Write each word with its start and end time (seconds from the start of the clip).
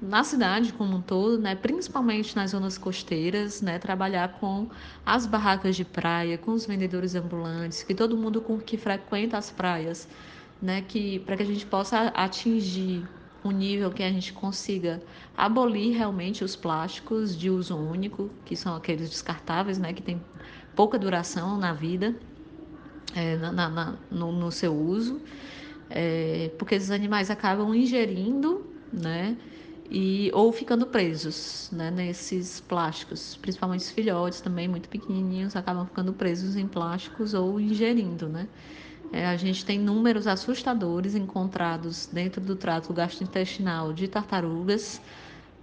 na 0.00 0.24
cidade 0.24 0.72
como 0.72 0.96
um 0.96 1.02
todo, 1.02 1.38
né, 1.38 1.54
principalmente 1.54 2.34
nas 2.34 2.52
zonas 2.52 2.78
costeiras, 2.78 3.60
né, 3.60 3.78
trabalhar 3.78 4.38
com 4.40 4.68
as 5.04 5.26
barracas 5.26 5.76
de 5.76 5.84
praia, 5.84 6.38
com 6.38 6.52
os 6.52 6.66
vendedores 6.66 7.14
ambulantes, 7.14 7.82
que 7.82 7.94
todo 7.94 8.16
mundo 8.16 8.40
com 8.40 8.58
que 8.58 8.76
frequenta 8.76 9.36
as 9.36 9.50
praias, 9.50 10.08
né, 10.60 10.82
que 10.82 11.18
para 11.20 11.36
que 11.36 11.42
a 11.42 11.46
gente 11.46 11.66
possa 11.66 12.08
atingir 12.08 13.06
um 13.44 13.50
nível 13.50 13.90
que 13.90 14.02
a 14.02 14.10
gente 14.10 14.32
consiga 14.32 15.02
abolir 15.36 15.96
realmente 15.96 16.44
os 16.44 16.54
plásticos 16.56 17.36
de 17.36 17.50
uso 17.50 17.76
único, 17.76 18.30
que 18.44 18.54
são 18.56 18.76
aqueles 18.76 19.08
descartáveis, 19.08 19.78
né, 19.78 19.92
que 19.92 20.02
tem 20.02 20.20
pouca 20.74 20.98
duração 20.98 21.58
na 21.58 21.72
vida, 21.72 22.14
é, 23.14 23.36
na, 23.36 23.52
na, 23.52 23.94
no, 24.10 24.32
no, 24.32 24.50
seu 24.50 24.74
uso, 24.74 25.20
é, 25.88 26.50
porque 26.58 26.74
esses 26.74 26.90
animais 26.90 27.30
acabam 27.30 27.74
ingerindo, 27.74 28.64
né, 28.92 29.36
e 29.90 30.30
ou 30.32 30.52
ficando 30.52 30.86
presos, 30.86 31.68
né, 31.72 31.90
nesses 31.90 32.60
plásticos, 32.60 33.36
principalmente 33.36 33.80
os 33.80 33.90
filhotes 33.90 34.40
também 34.40 34.68
muito 34.68 34.88
pequenininhos 34.88 35.56
acabam 35.56 35.84
ficando 35.84 36.12
presos 36.12 36.56
em 36.56 36.66
plásticos 36.66 37.34
ou 37.34 37.60
ingerindo, 37.60 38.28
né. 38.28 38.46
É, 39.12 39.26
a 39.26 39.36
gente 39.36 39.64
tem 39.64 39.78
números 39.78 40.26
assustadores 40.26 41.16
encontrados 41.16 42.08
dentro 42.12 42.40
do 42.40 42.54
trato 42.54 42.92
gastrointestinal 42.92 43.92
de 43.92 44.06
tartarugas. 44.06 45.00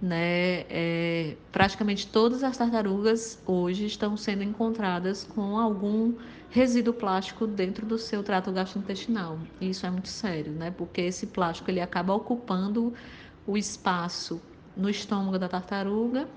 Né? 0.00 0.60
É, 0.70 1.36
praticamente 1.50 2.06
todas 2.06 2.44
as 2.44 2.56
tartarugas 2.56 3.42
hoje 3.44 3.86
estão 3.86 4.16
sendo 4.16 4.44
encontradas 4.44 5.24
com 5.24 5.58
algum 5.58 6.14
resíduo 6.50 6.94
plástico 6.94 7.46
dentro 7.48 7.84
do 7.84 7.98
seu 7.98 8.22
trato 8.22 8.52
gastrointestinal. 8.52 9.38
Isso 9.60 9.86
é 9.86 9.90
muito 9.90 10.08
sério, 10.08 10.52
né? 10.52 10.70
porque 10.70 11.00
esse 11.00 11.26
plástico 11.26 11.70
ele 11.70 11.80
acaba 11.80 12.14
ocupando 12.14 12.92
o 13.48 13.56
espaço 13.56 14.40
no 14.76 14.88
estômago 14.88 15.38
da 15.38 15.48
tartaruga 15.48 16.28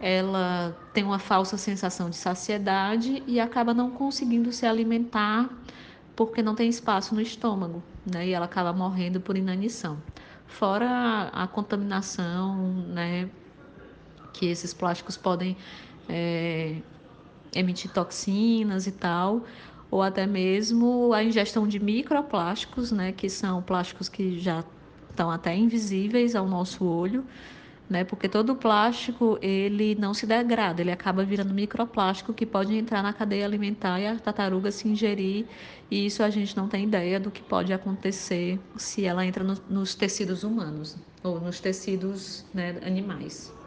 ela 0.00 0.76
tem 0.92 1.04
uma 1.04 1.18
falsa 1.18 1.56
sensação 1.56 2.10
de 2.10 2.16
saciedade 2.16 3.22
e 3.26 3.38
acaba 3.38 3.72
não 3.72 3.90
conseguindo 3.90 4.52
se 4.52 4.66
alimentar 4.66 5.48
porque 6.16 6.42
não 6.42 6.54
tem 6.54 6.68
espaço 6.68 7.14
no 7.14 7.20
estômago, 7.20 7.82
né? 8.04 8.26
E 8.26 8.32
ela 8.32 8.44
acaba 8.44 8.72
morrendo 8.72 9.20
por 9.20 9.36
inanição. 9.36 9.96
Fora 10.46 11.30
a, 11.32 11.46
contaminação, 11.46 12.56
né? 12.88 13.30
Que 14.32 14.46
esses 14.46 14.74
plásticos 14.74 15.16
podem 15.16 15.56
é, 16.08 16.76
emitir 17.54 17.90
toxinas 17.90 18.86
e 18.86 18.92
tal, 18.92 19.44
ou 19.90 20.02
até 20.02 20.26
mesmo 20.26 21.12
a 21.12 21.22
ingestão 21.22 21.66
de 21.66 21.80
microplásticos, 21.80 22.92
né? 22.92 23.10
Que 23.12 23.30
são 23.30 23.62
plásticos 23.62 24.08
que 24.08 24.38
já 24.38 24.64
estão 25.14 25.30
até 25.30 25.56
invisíveis 25.56 26.34
ao 26.34 26.46
nosso 26.46 26.84
olho, 26.84 27.24
né? 27.88 28.04
Porque 28.04 28.28
todo 28.28 28.56
plástico 28.56 29.38
ele 29.40 29.94
não 29.94 30.12
se 30.12 30.26
degrada, 30.26 30.80
ele 30.80 30.90
acaba 30.90 31.24
virando 31.24 31.54
microplástico 31.54 32.34
que 32.34 32.44
pode 32.44 32.76
entrar 32.76 33.02
na 33.02 33.12
cadeia 33.12 33.44
alimentar 33.44 34.00
e 34.00 34.06
a 34.06 34.18
tartaruga 34.18 34.70
se 34.70 34.88
ingerir. 34.88 35.46
E 35.90 36.06
isso 36.06 36.22
a 36.22 36.30
gente 36.30 36.56
não 36.56 36.68
tem 36.68 36.84
ideia 36.84 37.20
do 37.20 37.30
que 37.30 37.42
pode 37.42 37.72
acontecer 37.72 38.58
se 38.76 39.04
ela 39.04 39.24
entra 39.24 39.44
no, 39.44 39.54
nos 39.68 39.94
tecidos 39.94 40.42
humanos 40.42 40.96
ou 41.22 41.40
nos 41.40 41.60
tecidos 41.60 42.44
né, 42.52 42.76
animais. 42.84 43.63